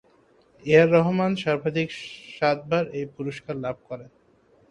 [0.63, 1.87] এ আর রহমান সর্বাধিক
[2.35, 4.09] সাতবার এই পুরস্কার লাভ করেন।